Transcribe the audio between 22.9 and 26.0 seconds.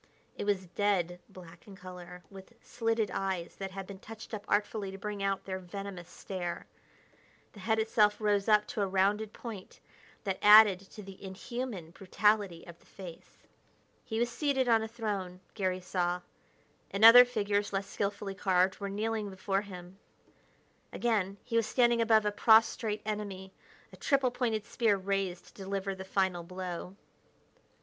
enemy, a triple pointed spear raised to deliver